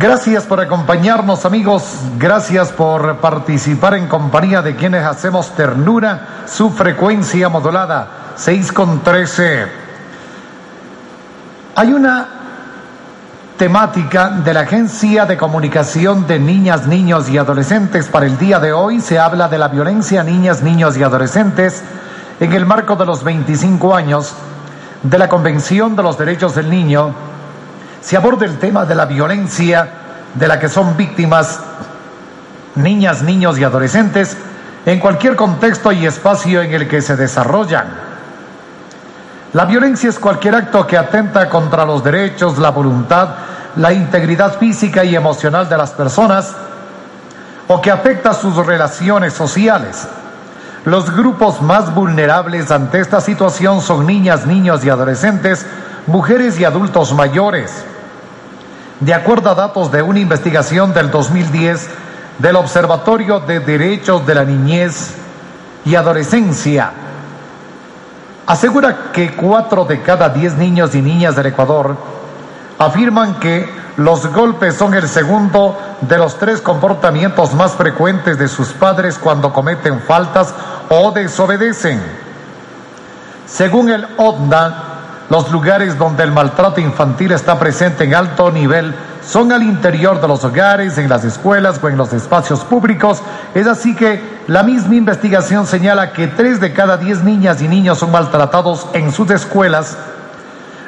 [0.00, 1.82] Gracias por acompañarnos amigos,
[2.16, 9.66] gracias por participar en compañía de quienes hacemos ternura, su frecuencia modulada 6 con 13.
[11.76, 12.28] Hay una
[13.58, 18.72] temática de la Agencia de Comunicación de Niñas, Niños y Adolescentes para el día de
[18.72, 19.02] hoy.
[19.02, 21.82] Se habla de la violencia a niñas, niños y adolescentes
[22.40, 24.32] en el marco de los 25 años
[25.02, 27.29] de la Convención de los Derechos del Niño
[28.10, 29.88] se aborda el tema de la violencia
[30.34, 31.60] de la que son víctimas
[32.74, 34.36] niñas, niños y adolescentes
[34.84, 37.86] en cualquier contexto y espacio en el que se desarrollan.
[39.52, 43.28] La violencia es cualquier acto que atenta contra los derechos, la voluntad,
[43.76, 46.52] la integridad física y emocional de las personas
[47.68, 50.08] o que afecta sus relaciones sociales.
[50.84, 55.64] Los grupos más vulnerables ante esta situación son niñas, niños y adolescentes,
[56.08, 57.84] mujeres y adultos mayores.
[59.00, 61.88] De acuerdo a datos de una investigación del 2010
[62.38, 65.14] del Observatorio de Derechos de la Niñez
[65.86, 66.90] y Adolescencia,
[68.46, 71.96] asegura que cuatro de cada diez niños y niñas del Ecuador
[72.78, 78.68] afirman que los golpes son el segundo de los tres comportamientos más frecuentes de sus
[78.68, 80.54] padres cuando cometen faltas
[80.90, 82.02] o desobedecen.
[83.46, 84.89] Según el ODNA,
[85.30, 88.92] los lugares donde el maltrato infantil está presente en alto nivel
[89.24, 93.22] son al interior de los hogares, en las escuelas o en los espacios públicos.
[93.54, 97.98] Es así que la misma investigación señala que tres de cada diez niñas y niños
[97.98, 99.96] son maltratados en sus escuelas.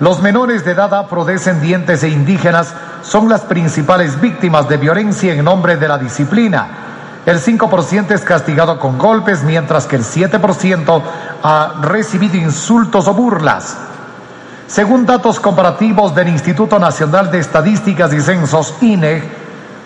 [0.00, 5.78] Los menores de edad afrodescendientes e indígenas son las principales víctimas de violencia en nombre
[5.78, 6.66] de la disciplina.
[7.24, 11.02] El 5% es castigado con golpes, mientras que el 7%
[11.42, 13.76] ha recibido insultos o burlas.
[14.68, 19.22] Según datos comparativos del Instituto Nacional de Estadísticas y Censos, INE,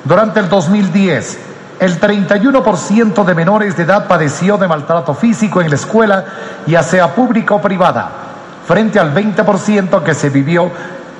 [0.04, 1.38] durante el 2010,
[1.80, 6.24] el 31% de menores de edad padeció de maltrato físico en la escuela,
[6.66, 8.10] ya sea pública o privada,
[8.66, 10.70] frente al 20% que se vivió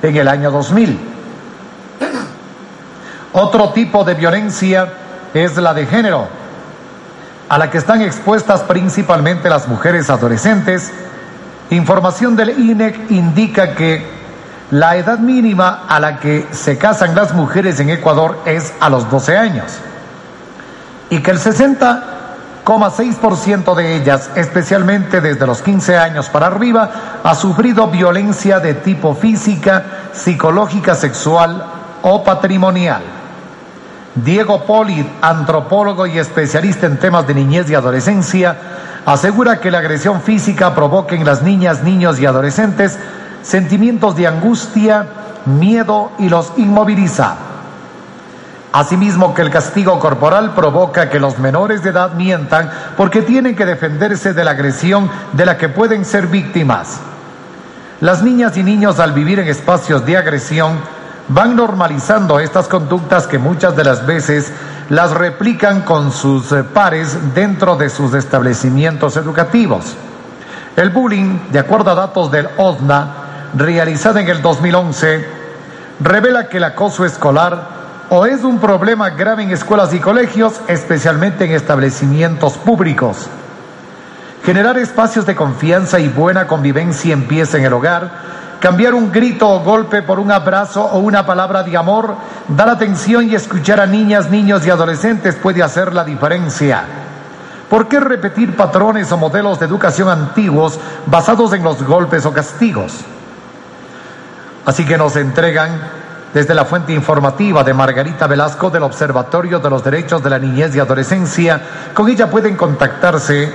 [0.01, 0.99] en el año 2000.
[3.33, 4.91] Otro tipo de violencia
[5.35, 6.27] es la de género,
[7.47, 10.91] a la que están expuestas principalmente las mujeres adolescentes,
[11.71, 14.05] Información del INEC indica que
[14.71, 19.09] la edad mínima a la que se casan las mujeres en Ecuador es a los
[19.09, 19.71] 12 años
[21.09, 27.87] y que el 60,6% de ellas, especialmente desde los 15 años para arriba, ha sufrido
[27.87, 31.65] violencia de tipo física, psicológica, sexual
[32.01, 33.03] o patrimonial.
[34.15, 38.57] Diego Polit, antropólogo y especialista en temas de niñez y adolescencia,
[39.05, 42.97] asegura que la agresión física provoca en las niñas, niños y adolescentes
[43.41, 45.05] sentimientos de angustia,
[45.45, 47.35] miedo y los inmoviliza.
[48.73, 53.65] Asimismo que el castigo corporal provoca que los menores de edad mientan porque tienen que
[53.65, 56.99] defenderse de la agresión de la que pueden ser víctimas.
[57.99, 60.79] Las niñas y niños al vivir en espacios de agresión
[61.33, 64.51] van normalizando estas conductas que muchas de las veces
[64.89, 69.95] las replican con sus eh, pares dentro de sus establecimientos educativos.
[70.75, 75.25] El bullying, de acuerdo a datos del OSNA, realizada en el 2011,
[76.01, 81.45] revela que el acoso escolar o es un problema grave en escuelas y colegios, especialmente
[81.45, 83.29] en establecimientos públicos.
[84.43, 89.61] Generar espacios de confianza y buena convivencia empieza en el hogar Cambiar un grito o
[89.61, 92.13] golpe por un abrazo o una palabra de amor,
[92.47, 96.83] dar atención y escuchar a niñas, niños y adolescentes puede hacer la diferencia.
[97.67, 102.99] ¿Por qué repetir patrones o modelos de educación antiguos basados en los golpes o castigos?
[104.63, 105.81] Así que nos entregan
[106.31, 110.75] desde la fuente informativa de Margarita Velasco del Observatorio de los Derechos de la Niñez
[110.75, 111.59] y Adolescencia.
[111.95, 113.51] Con ella pueden contactarse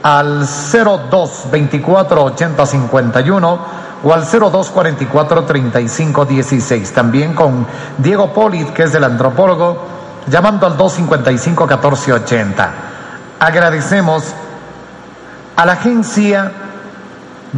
[0.00, 6.92] al 02 24 80 51 o al 0244-3516.
[6.92, 7.64] También con
[7.98, 9.84] Diego Polit, que es el antropólogo,
[10.28, 12.68] llamando al 255-1480.
[13.40, 14.24] Agradecemos
[15.56, 16.52] a la Agencia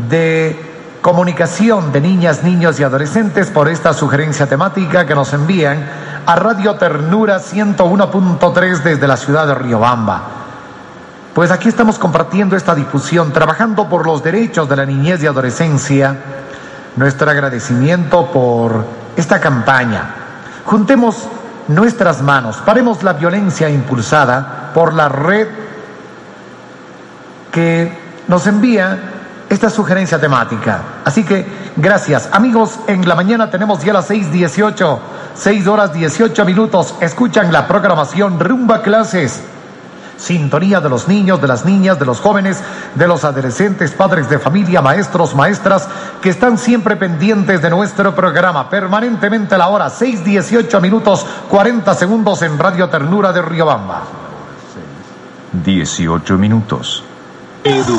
[0.09, 0.71] de
[1.03, 5.85] comunicación de niñas, niños y adolescentes por esta sugerencia temática que nos envían
[6.27, 10.40] a Radio Ternura 101.3 desde la ciudad de Riobamba.
[11.41, 16.15] Pues aquí estamos compartiendo esta difusión, trabajando por los derechos de la niñez y adolescencia.
[16.97, 18.85] Nuestro agradecimiento por
[19.17, 20.17] esta campaña.
[20.67, 21.27] Juntemos
[21.69, 25.49] nuestras manos, paremos la violencia impulsada por la red
[27.51, 27.91] que
[28.29, 28.99] nos envía
[29.49, 30.83] esta sugerencia temática.
[31.07, 32.29] Así que gracias.
[32.33, 34.99] Amigos, en la mañana tenemos ya las 6.18,
[35.33, 36.97] 6 horas 18 minutos.
[37.01, 39.41] Escuchan la programación Rumba Clases.
[40.21, 42.63] Sintonía de los niños, de las niñas, de los jóvenes,
[42.95, 45.89] de los adolescentes, padres de familia, maestros, maestras,
[46.21, 48.69] que están siempre pendientes de nuestro programa.
[48.69, 54.03] Permanentemente a la hora, 6.18 minutos 40 segundos en Radio Ternura de Riobamba.
[55.53, 57.05] 18 minutos.
[57.63, 57.95] Edu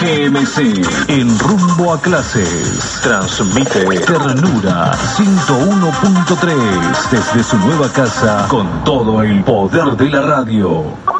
[0.00, 9.44] GMC, en rumbo a clases, transmite Ternura 101.3 desde su nueva casa con todo el
[9.44, 11.15] poder de la radio.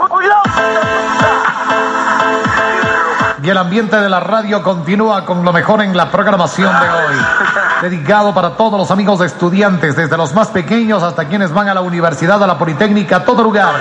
[3.47, 7.15] Y el ambiente de la radio continúa con lo mejor en la programación de hoy.
[7.83, 11.81] Dedicado para todos los amigos estudiantes, desde los más pequeños hasta quienes van a la
[11.81, 13.73] universidad, a la politécnica, a todo lugar.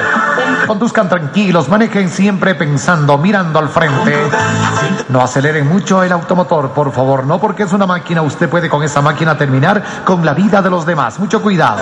[0.67, 4.15] Conduzcan tranquilos, manejen siempre pensando, mirando al frente.
[5.09, 8.83] No aceleren mucho el automotor, por favor, no porque es una máquina, usted puede con
[8.83, 11.17] esa máquina terminar con la vida de los demás.
[11.17, 11.81] Mucho cuidado.